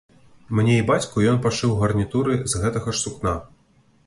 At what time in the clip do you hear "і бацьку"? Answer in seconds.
0.77-1.25